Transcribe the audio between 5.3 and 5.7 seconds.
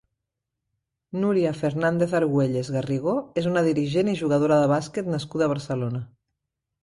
a